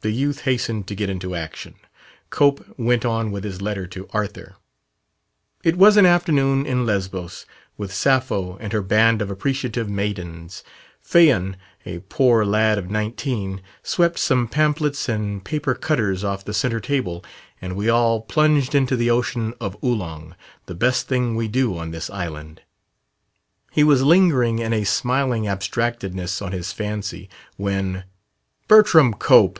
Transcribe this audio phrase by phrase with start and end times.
[0.00, 1.74] The youth hastened to get into action.
[2.30, 4.54] Cope went on with his letter to "Arthur":
[5.64, 10.62] "It was an afternoon in Lesbos with Sappho and her band of appreciative maidens.
[11.00, 16.78] Phaon, a poor lad of nineteen, swept some pamphlets and paper cutters off the center
[16.78, 17.24] table,
[17.60, 20.36] and we all plunged into the ocean of Oolong
[20.66, 22.60] the best thing we do on this island...."
[23.72, 28.04] He was lingering in a smiling abstractedness on his fancy, when
[28.68, 29.58] "Bertram Cope!"